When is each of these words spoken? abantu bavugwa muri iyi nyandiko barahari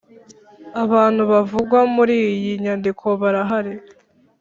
abantu 0.83 1.21
bavugwa 1.31 1.79
muri 1.95 2.15
iyi 2.33 2.51
nyandiko 2.63 3.05
barahari 3.21 3.73